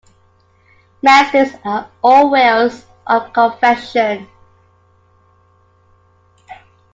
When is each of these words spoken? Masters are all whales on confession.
Masters 1.03 1.53
are 1.63 1.87
all 2.03 2.31
whales 2.31 2.87
on 3.05 3.31
confession. 3.33 4.27